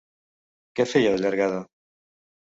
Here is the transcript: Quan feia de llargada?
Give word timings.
Quan 0.79 0.89
feia 0.93 1.11
de 1.15 1.19
llargada? 1.25 1.59